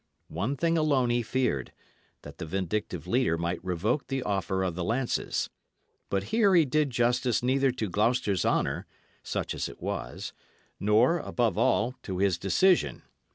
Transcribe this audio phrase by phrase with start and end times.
[0.33, 1.71] One thing alone he feared
[2.23, 5.51] that the vindictive leader might revoke the offer of the lances.
[6.09, 8.87] But here he did justice neither to Gloucester's honour
[9.21, 10.33] (such as it was)
[10.79, 13.03] nor, above all, to his decision.